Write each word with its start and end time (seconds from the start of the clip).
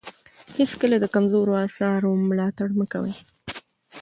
هېڅکله 0.57 0.95
د 0.99 1.05
کمزورو 1.15 1.53
اثارو 1.65 2.11
ملاتړ 2.29 2.69
مه 2.79 2.85
کوئ. 2.93 3.13